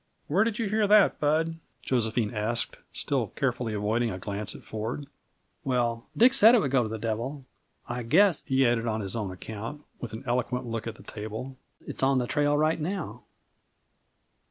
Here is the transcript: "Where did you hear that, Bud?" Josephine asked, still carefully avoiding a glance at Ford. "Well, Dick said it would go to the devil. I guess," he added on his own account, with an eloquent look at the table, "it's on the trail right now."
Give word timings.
"Where 0.25 0.43
did 0.43 0.57
you 0.57 0.67
hear 0.67 0.87
that, 0.87 1.19
Bud?" 1.19 1.59
Josephine 1.83 2.33
asked, 2.33 2.77
still 2.91 3.27
carefully 3.27 3.75
avoiding 3.75 4.09
a 4.09 4.17
glance 4.17 4.55
at 4.55 4.63
Ford. 4.63 5.05
"Well, 5.63 6.07
Dick 6.17 6.33
said 6.33 6.55
it 6.55 6.59
would 6.59 6.71
go 6.71 6.81
to 6.81 6.89
the 6.89 6.97
devil. 6.97 7.45
I 7.87 8.01
guess," 8.01 8.41
he 8.47 8.65
added 8.65 8.87
on 8.87 9.01
his 9.01 9.15
own 9.15 9.29
account, 9.29 9.83
with 9.99 10.13
an 10.13 10.23
eloquent 10.25 10.65
look 10.65 10.87
at 10.87 10.95
the 10.95 11.03
table, 11.03 11.55
"it's 11.85 12.01
on 12.01 12.17
the 12.17 12.25
trail 12.25 12.57
right 12.57 12.81
now." 12.81 13.25